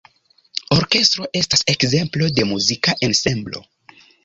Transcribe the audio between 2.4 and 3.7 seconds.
de muzika ensemblo.